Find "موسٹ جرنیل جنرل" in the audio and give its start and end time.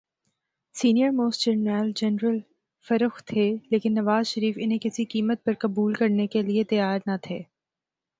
1.09-2.39